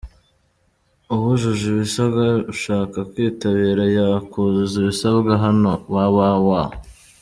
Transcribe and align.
Uwujuje 1.13 1.63
ibisabwa 1.73 2.25
ushaka 2.53 2.97
kwitabira 3.11 3.83
yakuzuza 3.97 4.75
ibisabwa 4.83 5.31
hano 5.43 5.71
www. 5.93 6.51